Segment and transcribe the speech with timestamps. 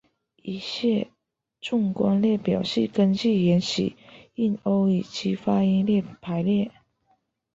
[0.41, 1.05] 以下
[1.61, 3.93] 纵观列表是根据原始
[4.33, 6.71] 印欧语之发音排列。